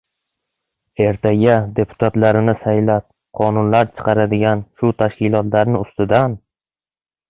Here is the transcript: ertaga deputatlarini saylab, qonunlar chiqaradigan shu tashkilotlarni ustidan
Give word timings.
ertaga 1.03 1.57
deputatlarini 1.81 2.57
saylab, 2.63 3.07
qonunlar 3.43 3.95
chiqaradigan 3.95 4.67
shu 4.81 4.93
tashkilotlarni 5.05 5.87
ustidan 5.89 6.41